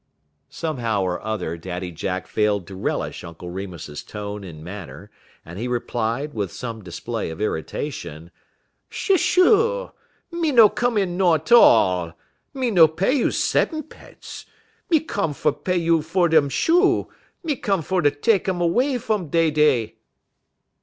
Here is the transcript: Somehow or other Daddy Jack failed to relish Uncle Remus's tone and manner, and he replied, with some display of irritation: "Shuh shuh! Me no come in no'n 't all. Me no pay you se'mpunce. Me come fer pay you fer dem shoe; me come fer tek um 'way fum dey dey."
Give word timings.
Somehow 0.49 1.03
or 1.03 1.21
other 1.23 1.57
Daddy 1.57 1.91
Jack 1.91 2.25
failed 2.25 2.65
to 2.65 2.75
relish 2.75 3.23
Uncle 3.23 3.51
Remus's 3.51 4.01
tone 4.01 4.43
and 4.43 4.63
manner, 4.63 5.11
and 5.45 5.59
he 5.59 5.67
replied, 5.67 6.33
with 6.33 6.51
some 6.51 6.83
display 6.83 7.29
of 7.29 7.39
irritation: 7.39 8.31
"Shuh 8.89 9.15
shuh! 9.15 9.91
Me 10.31 10.51
no 10.51 10.69
come 10.69 10.97
in 10.97 11.17
no'n 11.17 11.41
't 11.41 11.53
all. 11.53 12.13
Me 12.51 12.71
no 12.71 12.87
pay 12.87 13.13
you 13.13 13.27
se'mpunce. 13.29 14.45
Me 14.89 15.01
come 15.01 15.35
fer 15.35 15.51
pay 15.51 15.77
you 15.77 16.01
fer 16.01 16.27
dem 16.27 16.49
shoe; 16.49 17.07
me 17.43 17.55
come 17.55 17.83
fer 17.83 18.01
tek 18.01 18.49
um 18.49 18.59
'way 18.59 18.97
fum 18.97 19.27
dey 19.29 19.51
dey." 19.51 19.97